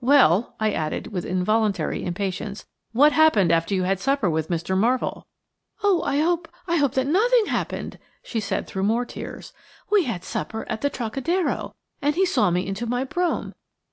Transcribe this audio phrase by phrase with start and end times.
[0.00, 4.78] Well," I added, with involuntary impatience, "what happened after you had supper with Mr.
[4.78, 5.26] Marvell?"
[5.82, 6.04] "Oh!
[6.04, 9.52] I hope–I hope that nothing happened," she said through more tears;
[9.90, 13.54] "we had supper at the Trocadero, and he saw me into my brougham.